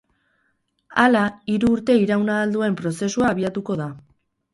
[1.01, 1.19] Hala,
[1.55, 3.89] hiru urte iraun ahal duen prozesua abiatuko da.